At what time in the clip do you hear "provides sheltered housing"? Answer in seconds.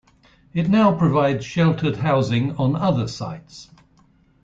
0.97-2.55